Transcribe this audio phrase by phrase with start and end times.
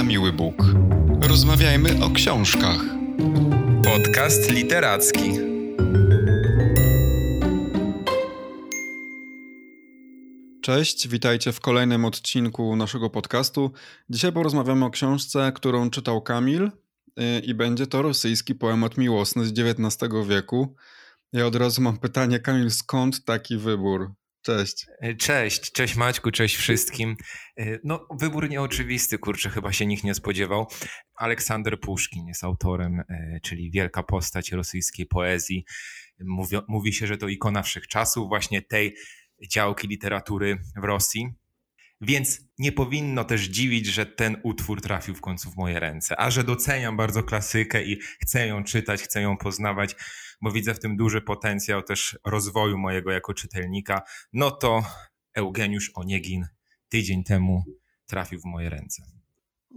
[0.00, 0.54] na miły Bóg.
[1.20, 2.80] Rozmawiajmy o książkach.
[3.84, 5.32] Podcast literacki.
[10.62, 13.70] Cześć, witajcie w kolejnym odcinku naszego podcastu.
[14.10, 16.70] Dzisiaj porozmawiamy o książce, którą czytał Kamil y,
[17.40, 20.74] i będzie to rosyjski poemat miłosny z XIX wieku.
[21.32, 24.19] Ja od razu mam pytanie, Kamil, skąd taki wybór?
[24.42, 24.86] Cześć.
[25.18, 27.16] Cześć, cześć Maćku, cześć wszystkim.
[27.84, 30.66] No, wybór nieoczywisty, kurczę, chyba się nikt nie spodziewał.
[31.14, 35.64] Aleksander Puszkin jest autorem, e, czyli wielka postać rosyjskiej poezji.
[36.20, 38.96] Mówi, mówi się, że to ikona wszechczasów, właśnie tej
[39.48, 41.34] działki literatury w Rosji.
[42.00, 46.20] Więc nie powinno też dziwić, że ten utwór trafił w końcu w moje ręce.
[46.20, 49.96] A że doceniam bardzo klasykę i chcę ją czytać, chcę ją poznawać,
[50.40, 54.82] bo widzę w tym duży potencjał też rozwoju mojego jako czytelnika, no to
[55.34, 56.46] Eugeniusz Oniegin
[56.88, 57.64] tydzień temu
[58.06, 59.19] trafił w moje ręce.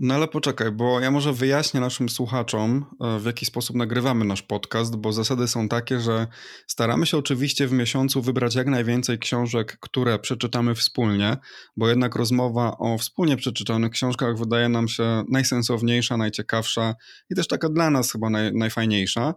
[0.06, 4.42] No ale poczekaj, bo ja może wyjaśnię naszym słuchaczom, e, w jaki sposób nagrywamy nasz
[4.42, 6.28] podcast, bo zasady są takie, że
[6.68, 11.38] staramy się oczywiście w miesiącu wybrać jak najwięcej książek, które przeczytamy wspólnie,
[11.78, 16.96] bo jednak rozmowa o wspólnie przeczytanych książkach wydaje nam się najsensowniejsza, najciekawsza
[17.30, 19.34] i też taka dla nas chyba naj, najfajniejsza.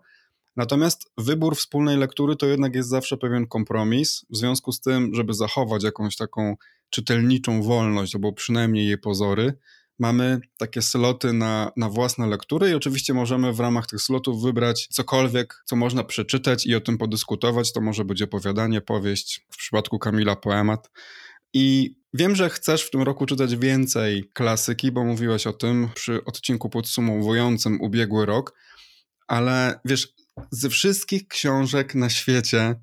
[0.56, 5.34] Natomiast wybór wspólnej lektury to jednak jest zawsze pewien kompromis, w związku z tym, żeby
[5.34, 6.56] zachować jakąś taką
[6.90, 9.58] czytelniczą wolność, albo przynajmniej jej pozory,
[9.98, 14.88] mamy takie sloty na, na własne lektury i oczywiście możemy w ramach tych slotów wybrać
[14.90, 17.72] cokolwiek, co można przeczytać i o tym podyskutować.
[17.72, 20.90] To może być opowiadanie, powieść, w przypadku Kamila poemat.
[21.54, 26.24] I wiem, że chcesz w tym roku czytać więcej klasyki, bo mówiłeś o tym przy
[26.24, 28.54] odcinku podsumowującym ubiegły rok,
[29.26, 30.08] ale wiesz,
[30.50, 32.74] ze wszystkich książek na świecie,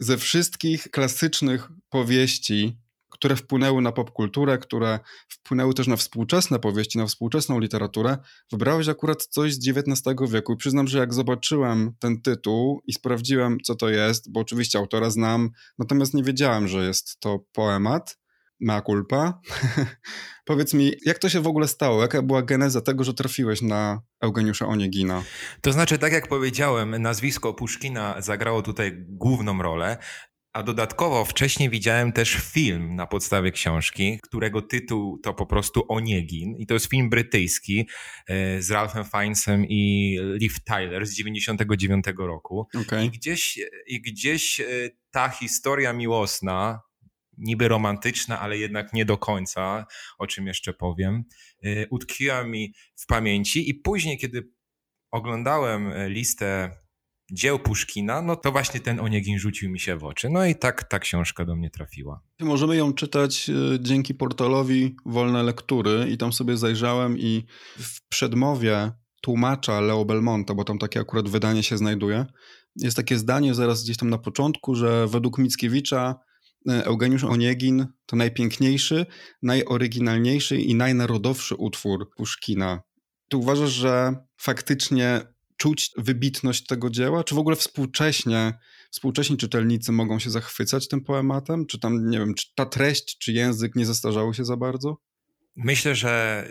[0.00, 2.83] ze wszystkich klasycznych powieści,
[3.14, 4.98] które wpłynęły na popkulturę, które
[5.28, 8.18] wpłynęły też na współczesne powieści, na współczesną literaturę,
[8.52, 10.52] wybrałeś akurat coś z XIX wieku.
[10.52, 15.10] I przyznam, że jak zobaczyłem ten tytuł i sprawdziłem, co to jest, bo oczywiście autora
[15.10, 18.18] znam, natomiast nie wiedziałem, że jest to poemat,
[18.60, 19.40] mea culpa.
[20.44, 22.02] Powiedz mi, jak to się w ogóle stało?
[22.02, 25.22] Jaka była geneza tego, że trafiłeś na Eugeniusza Oniegina?
[25.60, 29.96] To znaczy, tak jak powiedziałem, nazwisko Puszkina zagrało tutaj główną rolę.
[30.54, 36.56] A dodatkowo wcześniej widziałem też film na podstawie książki, którego tytuł to po prostu Oniegin.
[36.56, 37.88] I to jest film brytyjski
[38.28, 42.68] e, z Ralphem Fiennesem i Liv Tyler z 99 roku.
[42.80, 43.04] Okay.
[43.04, 44.64] I, gdzieś, I gdzieś e,
[45.10, 46.80] ta historia miłosna,
[47.38, 49.86] niby romantyczna, ale jednak nie do końca,
[50.18, 51.24] o czym jeszcze powiem,
[51.64, 54.48] e, utkwiła mi w pamięci i później, kiedy
[55.10, 56.83] oglądałem listę
[57.34, 60.28] dzieł Puszkina, no to właśnie ten Oniegin rzucił mi się w oczy.
[60.30, 62.20] No i tak ta książka do mnie trafiła.
[62.40, 67.44] Możemy ją czytać e, dzięki portalowi Wolne Lektury i tam sobie zajrzałem i
[67.78, 72.26] w przedmowie tłumacza Leo Belmonta, bo tam takie akurat wydanie się znajduje,
[72.76, 76.14] jest takie zdanie zaraz gdzieś tam na początku, że według Mickiewicza
[76.68, 79.06] e, Eugeniusz Oniegin to najpiękniejszy,
[79.42, 82.82] najoryginalniejszy i najnarodowszy utwór Puszkina.
[83.28, 87.24] Ty uważasz, że faktycznie czuć wybitność tego dzieła?
[87.24, 88.58] Czy w ogóle współcześnie,
[88.90, 91.66] współcześni czytelnicy mogą się zachwycać tym poematem?
[91.66, 94.96] Czy tam, nie wiem, czy ta treść, czy język nie zestarzały się za bardzo?
[95.56, 96.44] Myślę, że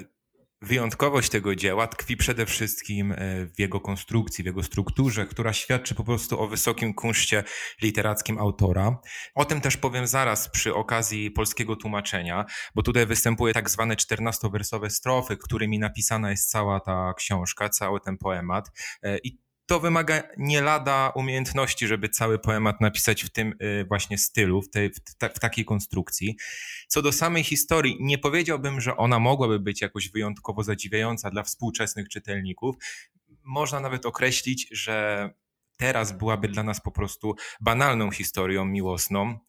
[0.63, 3.15] Wyjątkowość tego dzieła tkwi przede wszystkim e,
[3.45, 7.43] w jego konstrukcji, w jego strukturze, która świadczy po prostu o wysokim kunszcie
[7.81, 8.99] literackim autora.
[9.35, 14.89] O tym też powiem zaraz przy okazji polskiego tłumaczenia, bo tutaj występuje tak zwane czternastowersowe
[14.89, 18.71] strofy, którymi napisana jest cała ta książka, cały ten poemat.
[19.03, 24.17] E, I to wymaga nie lada umiejętności, żeby cały poemat napisać w tym y, właśnie
[24.17, 26.37] stylu, w, tej, w, ta, w, takiej konstrukcji.
[26.87, 32.09] Co do samej historii, nie powiedziałbym, że ona mogłaby być jakoś wyjątkowo zadziwiająca dla współczesnych
[32.09, 32.75] czytelników.
[33.43, 35.29] Można nawet określić, że
[35.77, 39.39] teraz byłaby dla nas po prostu banalną historią miłosną.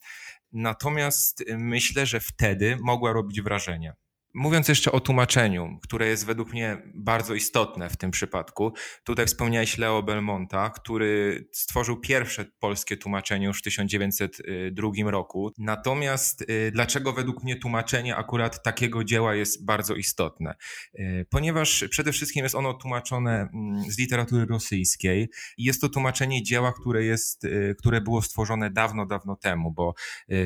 [0.52, 3.94] Natomiast y, myślę, że wtedy mogła robić wrażenie.
[4.36, 8.72] Mówiąc jeszcze o tłumaczeniu, które jest według mnie bardzo istotne w tym przypadku,
[9.04, 15.52] tutaj wspomniałeś Leo Belmonta, który stworzył pierwsze polskie tłumaczenie już w 1902 roku.
[15.58, 20.54] Natomiast y, dlaczego według mnie tłumaczenie akurat takiego dzieła jest bardzo istotne?
[20.94, 25.28] Y, ponieważ przede wszystkim jest ono tłumaczone mm, z literatury rosyjskiej
[25.58, 29.94] i jest to tłumaczenie dzieła, które, jest, y, które było stworzone dawno, dawno temu, bo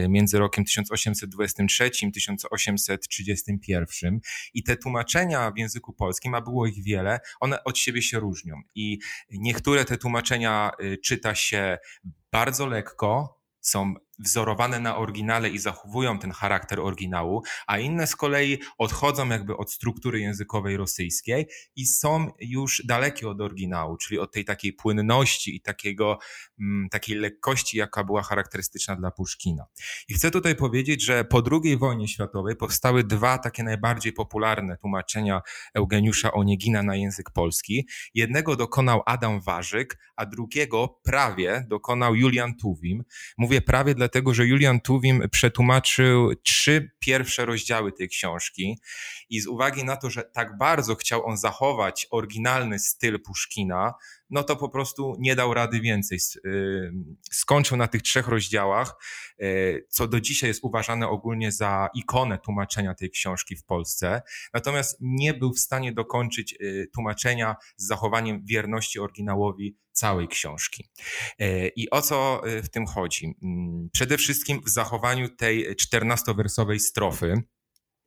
[0.08, 3.58] między rokiem 1823 1831
[4.54, 8.56] i te tłumaczenia w języku polskim, a było ich wiele, one od siebie się różnią.
[8.74, 8.98] I
[9.30, 11.78] niektóre te tłumaczenia y, czyta się
[12.32, 18.58] bardzo lekko, są wzorowane na oryginale i zachowują ten charakter oryginału, a inne z kolei
[18.78, 24.44] odchodzą jakby od struktury językowej rosyjskiej i są już dalekie od oryginału, czyli od tej
[24.44, 26.18] takiej płynności i takiego,
[26.60, 29.66] mm, takiej lekkości, jaka była charakterystyczna dla Puszkina.
[30.08, 35.42] I chcę tutaj powiedzieć, że po II wojnie światowej powstały dwa takie najbardziej popularne tłumaczenia
[35.74, 37.88] Eugeniusza Oniegina na język polski.
[38.14, 43.04] Jednego dokonał Adam Warzyk, a drugiego prawie dokonał Julian Tuwim.
[43.38, 48.78] Mówię prawie dlatego, że Julian Tuwim przetłumaczył trzy pierwsze rozdziały tej książki
[49.30, 53.94] i z uwagi na to, że tak bardzo chciał on zachować oryginalny styl Puszkina,
[54.30, 56.18] no to po prostu nie dał rady więcej.
[56.46, 56.92] Y,
[57.30, 58.94] skończył na tych trzech rozdziałach,
[59.42, 64.22] y, co do dzisiaj jest uważane ogólnie za ikonę tłumaczenia tej książki w Polsce.
[64.54, 70.88] Natomiast nie był w stanie dokończyć y, tłumaczenia z zachowaniem wierności oryginałowi całej książki.
[71.76, 73.34] I o co w tym chodzi?
[73.42, 77.42] Mm, przede wszystkim w zachowaniu tej czternastowersowej strofy,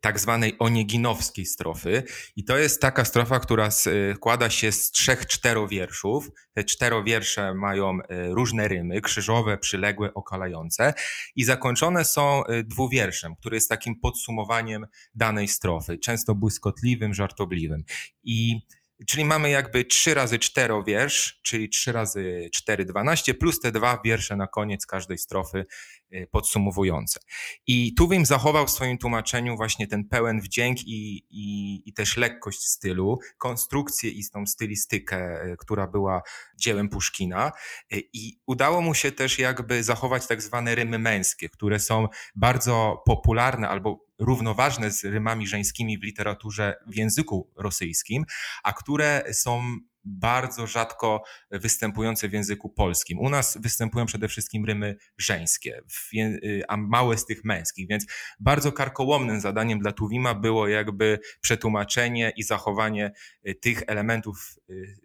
[0.02, 2.04] tak zwanej onieginowskiej strofy.
[2.36, 6.30] I to jest taka strofa, która składa się z trzech czterowierszów.
[6.54, 10.94] Te czterowiersze mają e, różne rymy, krzyżowe, przyległe, okalające
[11.36, 17.84] i zakończone są e, dwuwierszem, który jest takim podsumowaniem danej strofy, często błyskotliwym, żartobliwym.
[18.24, 18.62] I
[19.08, 24.02] Czyli mamy jakby 3 razy 4 wiersz, czyli 3 razy 4, 12, plus te dwa
[24.06, 25.66] wiersze na koniec każdej strofy
[26.14, 27.20] y, podsumowujące.
[27.68, 32.68] I Tuwim zachował w swoim tłumaczeniu właśnie ten pełen wdzięk i, i, i też lekkość
[32.68, 36.22] stylu, konstrukcję i tą stylistykę, y, która była
[36.58, 37.52] dziełem Puszkina.
[37.94, 43.04] Y, I udało mu się też jakby zachować tak zwane rymy męskie, które są bardzo
[43.06, 48.26] popularne albo równoważne z rymami żeńskimi w literaturze w języku rosyjskim,
[48.64, 53.20] a które są bardzo rzadko występujące w języku polskim.
[53.20, 55.82] U nas występują przede wszystkim rymy żeńskie,
[56.14, 58.06] y, a małe z tych męskich, więc
[58.40, 63.12] bardzo karkołomnym zadaniem dla Tuwima było jakby przetłumaczenie i zachowanie
[63.48, 64.96] y, tych elementów y,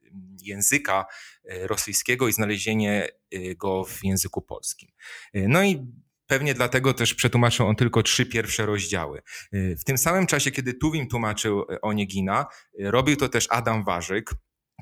[0.42, 1.06] języka
[1.44, 3.08] rosyjskiego i znalezienie
[3.56, 4.88] go w języku polskim.
[5.34, 5.86] No i
[6.26, 9.22] Pewnie dlatego też przetłumaczył on tylko trzy pierwsze rozdziały.
[9.52, 12.46] W tym samym czasie, kiedy Tuwim tłumaczył e, Oniegina,
[12.80, 14.30] e, robił to też Adam Warzyk,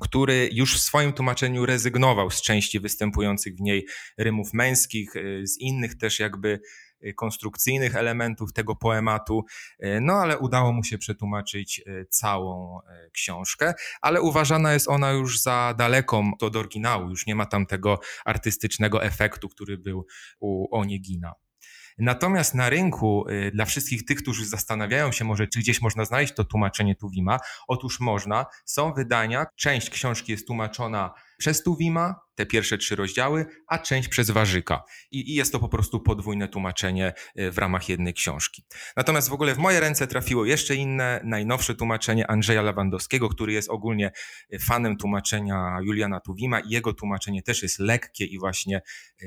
[0.01, 3.85] który już w swoim tłumaczeniu rezygnował z części występujących w niej
[4.17, 5.13] rymów męskich,
[5.43, 6.59] z innych też jakby
[7.15, 9.45] konstrukcyjnych elementów tego poematu,
[10.01, 12.79] no ale udało mu się przetłumaczyć całą
[13.11, 17.99] książkę, ale uważana jest ona już za daleką od oryginału, już nie ma tam tego
[18.25, 20.05] artystycznego efektu, który był
[20.39, 21.33] u Oniegina.
[21.97, 26.33] Natomiast na rynku y, dla wszystkich tych, którzy zastanawiają się może, czy gdzieś można znaleźć
[26.33, 28.45] to tłumaczenie Tuwima, otóż można.
[28.65, 34.29] Są wydania, część książki jest tłumaczona przez Tuwima, te pierwsze trzy rozdziały, a część przez
[34.29, 34.83] Warzyka.
[35.11, 38.65] I, I, jest to po prostu podwójne tłumaczenie y, w ramach jednej książki.
[38.97, 43.69] Natomiast w ogóle w moje ręce trafiło jeszcze inne, najnowsze tłumaczenie Andrzeja Lewandowskiego, który jest
[43.69, 44.11] ogólnie
[44.53, 48.81] y, fanem tłumaczenia Juliana Tuwima i jego tłumaczenie też jest lekkie i właśnie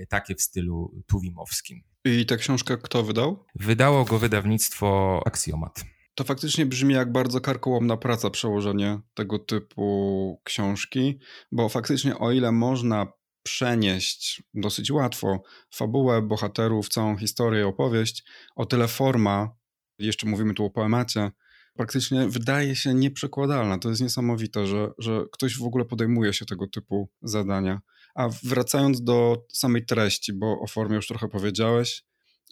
[0.08, 1.82] takie w stylu tuwimowskim.
[2.08, 3.44] I tę książkę kto wydał?
[3.54, 5.84] Wydało go wydawnictwo Aksjomat.
[6.14, 11.18] To faktycznie brzmi jak bardzo karkołomna praca przełożenie tego typu książki,
[11.52, 13.06] bo faktycznie o ile można
[13.42, 15.42] przenieść dosyć łatwo
[15.74, 18.24] fabułę bohaterów, całą historię, opowieść,
[18.56, 19.56] o tyle forma,
[19.98, 21.30] jeszcze mówimy tu o poemacie,
[21.74, 23.78] praktycznie wydaje się nieprzekładalna.
[23.78, 27.80] To jest niesamowite, że, że ktoś w ogóle podejmuje się tego typu zadania.
[28.18, 32.02] A wracając do samej treści, bo o formie już trochę powiedziałeś,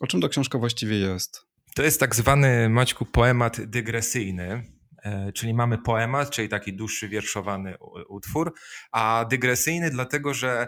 [0.01, 1.47] o czym ta książka właściwie jest?
[1.75, 4.65] To jest tak zwany, Maćku, poemat dygresyjny,
[5.03, 7.75] e, czyli mamy poemat, czyli taki dłuższy wierszowany
[8.09, 8.55] utwór,
[8.93, 10.67] a dygresyjny dlatego, że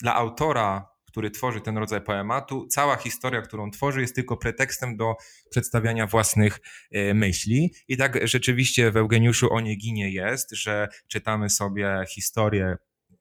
[0.00, 5.14] dla autora, który tworzy ten rodzaj poematu, cała historia, którą tworzy, jest tylko pretekstem do
[5.50, 6.60] przedstawiania własnych
[6.92, 7.74] e, myśli.
[7.88, 12.76] I tak rzeczywiście w Eugeniuszu Onieginie jest, że czytamy sobie historię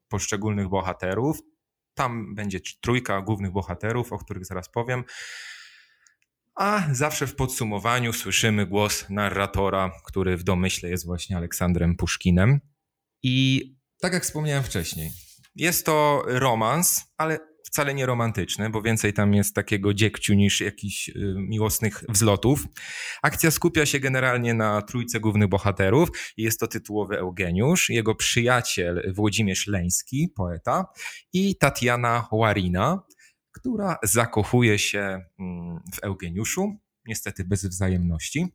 [0.08, 1.40] poszczególnych bohaterów.
[1.94, 5.04] Tam będzie trójka głównych bohaterów, o których zaraz powiem.
[6.56, 12.60] A zawsze w podsumowaniu słyszymy głos narratora, który w domyśle jest właśnie Aleksandrem Puszkinem.
[13.24, 15.12] I tak jak wspomniałem wcześniej,
[15.56, 21.10] jest to romans, ale wcale nie romantyczny, bo więcej tam jest takiego dziekciu niż jakichś
[21.10, 22.66] y, miłosnych wzlotów.
[23.24, 26.10] Akcja skupia się generalnie na trójce głównych bohaterów.
[26.38, 30.86] Jest to tytułowy Eugeniusz, jego przyjaciel Włodzimierz Leński, poeta
[31.34, 33.04] i Tatiana Warina,
[33.52, 38.48] która zakochuje się mm, w Eugeniuszu, niestety bez wzajemności.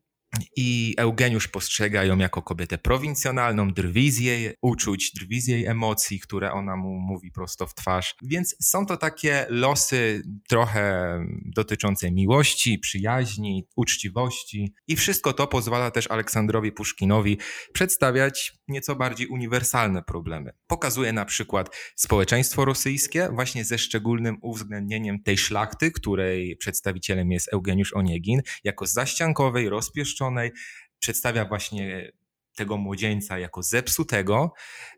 [0.57, 6.21] I Eugeniusz postrzega ją jako kobietę prowincjonalną, drwi z jej uczuć, drwi z jej emocji,
[6.21, 8.15] które ona mu mówi prosto w twarz.
[8.23, 16.11] Więc są to takie losy trochę dotyczące miłości, przyjaźni, uczciwości i wszystko to pozwala też
[16.11, 17.39] Aleksandrowi Puszkinowi
[17.73, 20.53] przedstawiać nieco bardziej uniwersalne problemy.
[20.67, 27.93] Pokazuje na przykład społeczeństwo rosyjskie właśnie ze szczególnym uwzględnieniem tej szlachty, której przedstawicielem jest Eugeniusz
[27.93, 30.20] Oniegin, jako zaściankowej, rozpieszczonej,
[30.99, 32.13] przedstawia właśnie
[32.57, 34.53] tego młodzieńca jako zepsutego,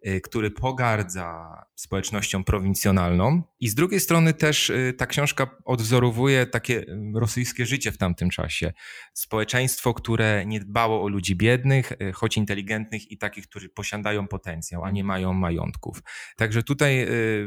[0.06, 3.42] y, który pogardza społecznością prowincjonalną.
[3.61, 8.30] I z drugiej strony też y, ta książka odwzorowuje takie y, rosyjskie życie w tamtym
[8.30, 8.73] czasie.
[9.14, 14.90] Społeczeństwo, które nie dbało o ludzi biednych, choć inteligentnych i takich, którzy posiadają potencjał, a
[14.90, 16.02] nie mają majątków.
[16.37, 17.06] Także tutaj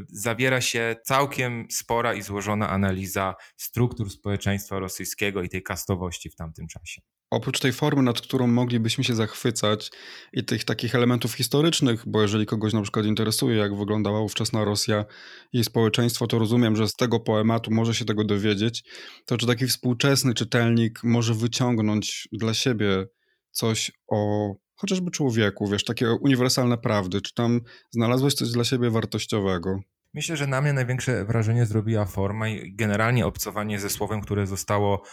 [0.09, 6.67] zawiera się całkiem spora i złożona analiza struktur społeczeństwa rosyjskiego i tej kastowości w tamtym
[6.67, 7.01] czasie.
[7.31, 9.91] Oprócz tej formy, nad którą moglibyśmy się zachwycać
[10.33, 15.05] i tych takich elementów historycznych, bo jeżeli kogoś na przykład interesuje, jak wyglądała ówczesna Rosja
[15.53, 18.83] i społeczeństwo, to rozumiem, że z tego poematu może się tego dowiedzieć,
[19.25, 23.05] to czy taki współczesny czytelnik może wyciągnąć dla siebie
[23.51, 27.61] coś o chociażby człowieku, wiesz, takie uniwersalne prawdy, czy tam
[27.91, 29.79] znalazłeś coś dla siebie wartościowego?
[30.13, 35.03] Myślę, że na mnie największe wrażenie zrobiła forma i generalnie obcowanie ze słowem, które zostało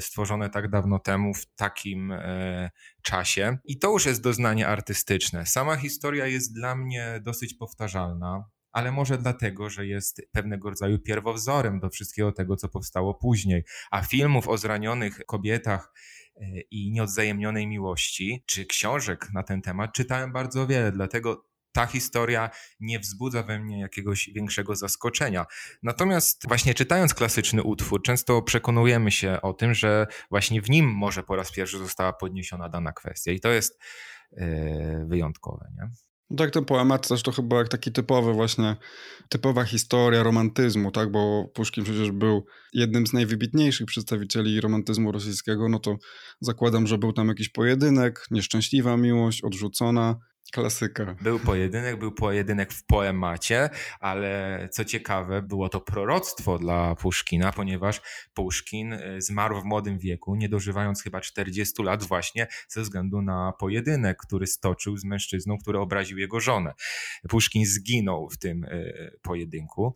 [0.00, 2.70] stworzone tak dawno temu w takim e,
[3.02, 3.58] czasie.
[3.64, 5.46] I to już jest doznanie artystyczne.
[5.46, 8.44] Sama historia jest dla mnie dosyć powtarzalna.
[8.72, 13.64] Ale może dlatego, że jest pewnego rodzaju pierwowzorem do wszystkiego tego, co powstało później.
[13.90, 15.92] A filmów o zranionych kobietach
[16.36, 22.50] e, i nieodzajemnionej miłości, czy książek na ten temat czytałem bardzo wiele, dlatego ta historia
[22.80, 25.46] nie wzbudza we mnie jakiegoś większego zaskoczenia.
[25.82, 31.22] Natomiast właśnie czytając klasyczny utwór, często przekonujemy się o tym, że właśnie w nim może
[31.22, 33.78] po raz pierwszy została podniesiona dana kwestia i to jest
[34.32, 35.70] yy, wyjątkowe.
[35.76, 35.90] Nie?
[36.30, 38.76] No tak, ten poemat też to chyba jak taki typowy właśnie,
[39.28, 45.78] typowa historia romantyzmu, tak, bo Puszkin przecież był jednym z najwybitniejszych przedstawicieli romantyzmu rosyjskiego, no
[45.78, 45.96] to
[46.40, 50.16] zakładam, że był tam jakiś pojedynek, nieszczęśliwa miłość, odrzucona,
[50.50, 51.14] Klasyka.
[51.22, 58.00] Był pojedynek, był pojedynek w poemacie, ale co ciekawe, było to proroctwo dla Puszkina, ponieważ
[58.34, 63.52] Puszkin y, zmarł w młodym wieku, nie dożywając chyba 40 lat właśnie ze względu na
[63.52, 66.72] pojedynek, który stoczył z mężczyzną, który obraził jego żonę.
[67.28, 69.94] Puszkin zginął w tym y, pojedynku.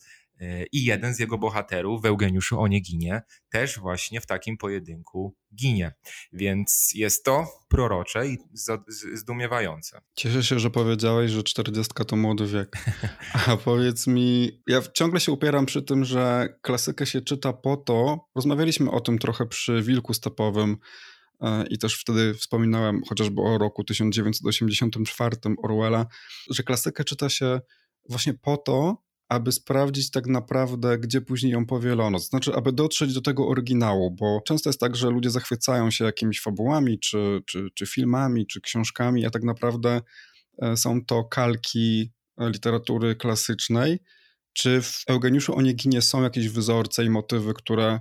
[0.72, 5.92] I jeden z jego bohaterów, w Eugeniuszu Onieginie, też właśnie w takim pojedynku ginie.
[6.32, 8.38] Więc jest to prorocze i
[9.14, 10.00] zdumiewające.
[10.14, 12.76] Cieszę się, że powiedziałeś, że 40 to młody wiek.
[13.46, 18.28] A powiedz mi, ja ciągle się upieram przy tym, że klasykę się czyta po to,
[18.34, 20.76] rozmawialiśmy o tym trochę przy Wilku Stepowym,
[21.40, 26.06] e, i też wtedy wspominałem chociażby o roku 1984 Orwella,
[26.50, 27.60] że klasykę czyta się
[28.08, 29.03] właśnie po to,
[29.34, 32.18] aby sprawdzić tak naprawdę, gdzie później ją powielono.
[32.18, 36.04] To znaczy, aby dotrzeć do tego oryginału, bo często jest tak, że ludzie zachwycają się
[36.04, 40.00] jakimiś fabułami, czy, czy, czy filmami, czy książkami, a tak naprawdę
[40.62, 43.98] e, są to kalki e, literatury klasycznej.
[44.52, 48.00] Czy w Eugeniuszu Onieginie są jakieś wzorce i motywy, które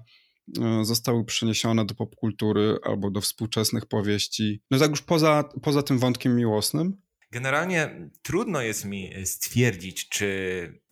[0.62, 4.62] e, zostały przeniesione do popkultury albo do współczesnych powieści?
[4.72, 7.04] No tak już poza, poza tym wątkiem miłosnym?
[7.34, 10.84] Generalnie trudno jest mi stwierdzić, czy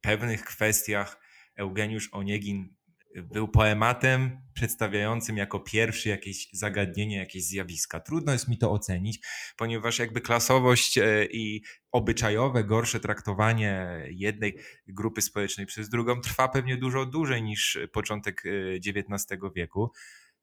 [0.00, 1.20] pewnych kwestiach
[1.56, 2.74] Eugeniusz Oniegin
[3.14, 8.00] był poematem przedstawiającym jako pierwszy jakieś zagadnienie, jakieś zjawiska.
[8.00, 9.26] Trudno jest mi to ocenić,
[9.56, 16.76] ponieważ jakby klasowość e, i obyczajowe, gorsze traktowanie jednej grupy społecznej przez drugą trwa pewnie
[16.76, 18.42] dużo dłużej niż początek
[18.86, 19.92] XIX e, wieku.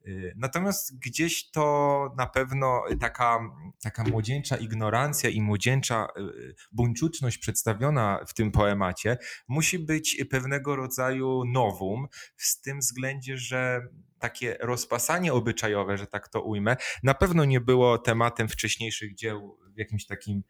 [0.08, 3.40] Y, natomiast gdzieś to na pewno taka,
[3.82, 11.44] taka młodzieńcza ignorancja i młodzieńcza y, buńczuczność przedstawiona w tym poemacie musi być pewnego rodzaju
[11.46, 13.82] nowum, w tym względzie, że
[14.20, 19.80] takie rozpasanie obyczajowe, że tak to ujmę, na pewno nie było tematem wcześniejszych dzieł w
[19.80, 20.44] jakimś takim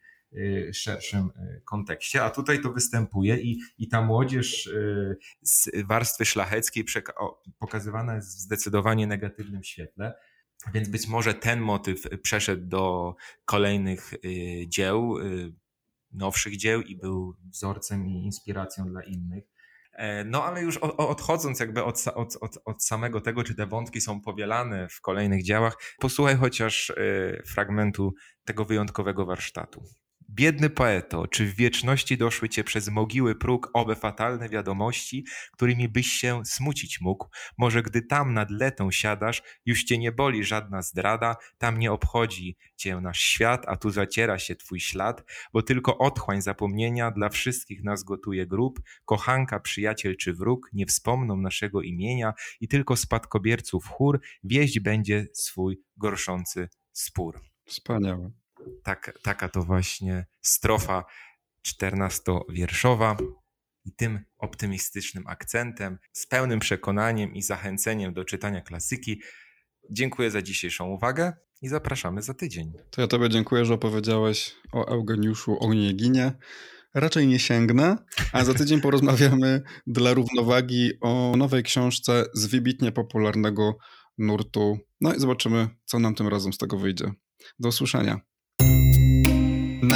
[0.73, 6.85] szerszym y, kontekście, a tutaj to występuje i, i ta młodzież y, z warstwy szlacheckiej
[7.59, 10.13] pokazywana jest w zdecydowanie negatywnym świetle.
[10.73, 13.15] Więc być może ten motyw przeszedł do
[13.45, 14.13] kolejnych
[14.67, 15.15] dzieł,
[16.11, 19.43] nowszych dzieł i był wzorcem i inspiracją dla innych.
[19.93, 24.01] E, no ale już odchodząc jakby od, od, od, od, samego tego, czy te wątki
[24.01, 26.93] są powielane w kolejnych dziełach, posłuchaj chociaż
[27.45, 28.13] fragmentu
[28.45, 29.83] tego wyjątkowego warsztatu.
[30.29, 36.07] Biedny poeto, czy w wieczności doszły cię przez mogiły próg owe fatalne wiadomości, którymi byś
[36.07, 37.27] się smucić mógł?
[37.57, 42.57] Może gdy tam nad letą siadasz, już cię nie boli żadna zdrada, tam nie obchodzi
[42.75, 47.83] cię nasz świat, a tu zaciera się twój ślad, bo tylko otchłań zapomnienia dla wszystkich
[47.83, 54.21] nas gotuje grób, kochanka, przyjaciel czy wróg nie wspomną naszego imienia i tylko spadkobierców chór
[54.43, 57.41] wieść będzie swój gorszący spór.
[57.65, 58.31] Wspaniałe.
[58.83, 61.05] Tak, taka to właśnie strofa
[61.61, 63.17] czternastowierszowa.
[63.85, 69.21] I tym optymistycznym akcentem, z pełnym przekonaniem i zachęceniem do czytania klasyki,
[69.89, 72.73] dziękuję za dzisiejszą uwagę i zapraszamy za tydzień.
[72.91, 76.31] To ja Tobie dziękuję, że opowiedziałeś o Eugeniuszu Onieginie.
[76.93, 77.97] Raczej nie sięgnę,
[78.31, 83.77] a za tydzień porozmawiamy dla równowagi o nowej książce z wybitnie popularnego
[84.17, 84.77] nurtu.
[85.01, 87.11] No i zobaczymy, co nam tym razem z tego wyjdzie.
[87.59, 88.19] Do usłyszenia.